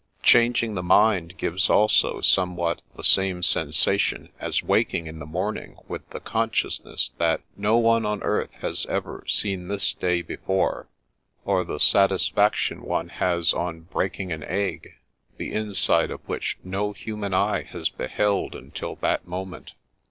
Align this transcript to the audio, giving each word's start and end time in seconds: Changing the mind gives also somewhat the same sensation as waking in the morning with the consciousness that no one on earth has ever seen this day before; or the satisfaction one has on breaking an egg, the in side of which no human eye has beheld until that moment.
Changing 0.23 0.73
the 0.73 0.81
mind 0.81 1.37
gives 1.37 1.69
also 1.69 2.21
somewhat 2.21 2.81
the 2.95 3.03
same 3.03 3.43
sensation 3.43 4.29
as 4.39 4.63
waking 4.63 5.05
in 5.05 5.19
the 5.19 5.27
morning 5.27 5.77
with 5.87 6.09
the 6.09 6.19
consciousness 6.19 7.11
that 7.19 7.41
no 7.55 7.77
one 7.77 8.03
on 8.03 8.23
earth 8.23 8.51
has 8.61 8.87
ever 8.87 9.23
seen 9.27 9.67
this 9.67 9.93
day 9.93 10.23
before; 10.23 10.87
or 11.45 11.63
the 11.63 11.79
satisfaction 11.79 12.81
one 12.81 13.09
has 13.09 13.53
on 13.53 13.81
breaking 13.81 14.31
an 14.31 14.41
egg, 14.45 14.91
the 15.37 15.53
in 15.53 15.71
side 15.75 16.09
of 16.09 16.27
which 16.27 16.57
no 16.63 16.93
human 16.93 17.31
eye 17.35 17.61
has 17.61 17.89
beheld 17.89 18.55
until 18.55 18.95
that 18.95 19.27
moment. 19.27 19.73